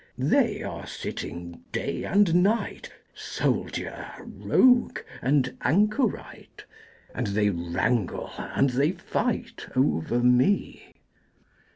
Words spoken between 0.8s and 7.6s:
sitting day and night Soldier, rogue, and anchorite; And they